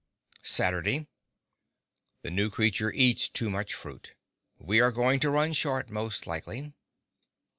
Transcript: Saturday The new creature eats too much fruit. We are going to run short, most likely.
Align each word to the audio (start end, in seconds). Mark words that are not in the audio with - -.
Saturday 0.41 1.07
The 2.23 2.31
new 2.31 2.49
creature 2.49 2.91
eats 2.91 3.29
too 3.29 3.51
much 3.51 3.75
fruit. 3.75 4.15
We 4.57 4.81
are 4.81 4.91
going 4.91 5.19
to 5.19 5.29
run 5.29 5.53
short, 5.53 5.91
most 5.91 6.25
likely. 6.25 6.73